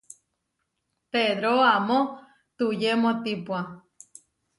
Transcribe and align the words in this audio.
Pedró 1.11 1.51
amó 1.75 1.99
tuyemótipua. 2.57 3.59